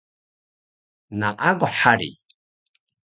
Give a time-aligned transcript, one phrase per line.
[1.19, 2.11] Naaguh hari